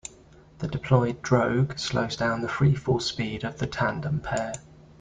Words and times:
The 0.57 0.67
deployed 0.67 1.21
drogue 1.21 1.77
slows 1.77 2.15
down 2.15 2.41
the 2.41 2.49
free-fall 2.49 2.99
speed 3.01 3.43
of 3.43 3.59
the 3.59 3.67
tandem 3.67 4.19
pair. 4.19 4.53